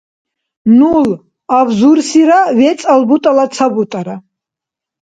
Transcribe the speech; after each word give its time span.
нул 0.79 1.07
абзурсира 1.59 2.39
вецӀал 2.59 3.01
бутӀала 3.09 3.45
ца 3.55 3.65
бутӀара 3.73 4.15